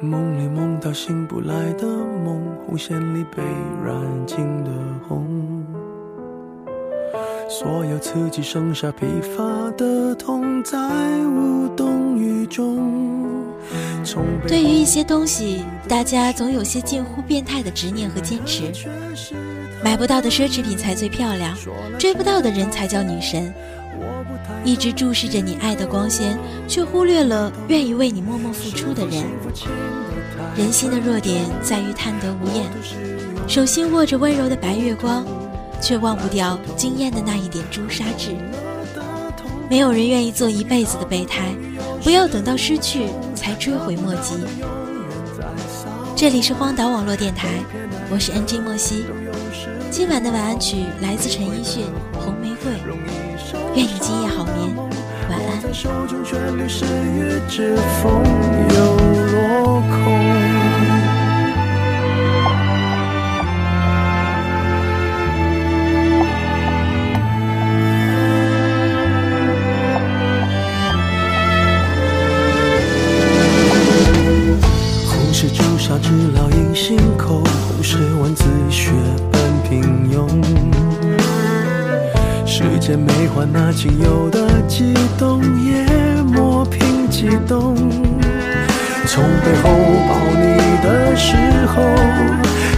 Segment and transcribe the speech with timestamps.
[0.00, 3.42] 梦里梦到醒不来的梦，红线里被
[3.84, 4.70] 染尽的
[5.08, 5.66] 红。
[7.48, 9.42] 所有刺激剩下疲乏
[9.76, 10.78] 的痛，在
[11.26, 12.78] 无动于衷。
[14.46, 18.72] 对于一些东西，大家总有些近乎变态的执念和坚持。
[19.82, 21.56] 买不到的奢侈品才最漂亮，
[21.98, 23.52] 追不到的人才叫女神。
[24.64, 26.36] 一直注视着你爱的光鲜，
[26.66, 29.24] 却忽略了愿意为你默默付出的人。
[30.56, 32.66] 人心的弱点在于贪得无厌，
[33.46, 35.24] 手心握着温柔的白月光，
[35.80, 38.34] 却忘不掉惊艳的那一点朱砂痣。
[39.70, 41.54] 没有人愿意做一辈子的备胎，
[42.02, 44.34] 不要等到失去才追悔莫及。
[46.16, 47.48] 这里是荒岛网络电台，
[48.10, 49.04] 我是 NG 莫西。
[49.90, 51.84] 今晚的晚安曲来自陈奕迅
[52.18, 52.72] 《红玫瑰》。
[53.74, 54.76] 愿你今夜好眠，
[55.28, 55.58] 晚安。
[82.58, 85.86] 世间没换那仅有的悸动，也
[86.22, 87.76] 磨平激动。
[89.06, 89.70] 从背后
[90.08, 91.36] 抱你的时
[91.68, 91.80] 候，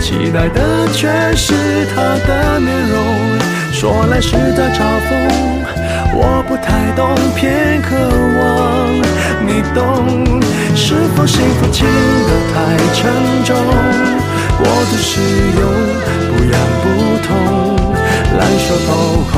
[0.00, 1.54] 期待的却是
[1.94, 2.98] 他的面容。
[3.70, 5.14] 说来是在嘲讽，
[6.12, 7.94] 我不太懂，偏渴
[8.34, 8.42] 望
[9.46, 10.42] 你懂。
[10.74, 12.56] 是否幸福轻得太
[12.94, 12.98] 沉
[13.44, 13.54] 重？
[14.58, 15.20] 过度使
[15.54, 15.62] 用，
[16.26, 16.84] 不痒不
[17.28, 17.28] 痛。
[18.38, 18.88] 烂熟透
[19.32, 19.37] 红，